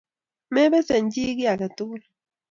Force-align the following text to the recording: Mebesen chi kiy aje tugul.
Mebesen 0.53 1.05
chi 1.13 1.23
kiy 1.37 1.49
aje 1.51 1.67
tugul. 1.77 2.03